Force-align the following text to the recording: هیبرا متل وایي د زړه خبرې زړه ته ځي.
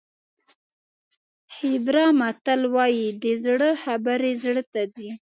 هیبرا 1.57 2.05
متل 2.19 2.61
وایي 2.73 3.07
د 3.23 3.25
زړه 3.43 3.69
خبرې 3.83 4.31
زړه 4.43 4.63
ته 4.73 4.81
ځي. 4.95 5.11